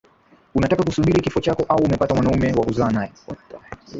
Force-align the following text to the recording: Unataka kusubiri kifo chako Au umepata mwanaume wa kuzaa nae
Unataka 0.55 0.83
kusubiri 0.83 1.21
kifo 1.21 1.41
chako 1.41 1.63
Au 1.69 1.83
umepata 1.83 2.13
mwanaume 2.15 2.53
wa 2.53 2.65
kuzaa 2.65 2.91
nae 2.91 3.11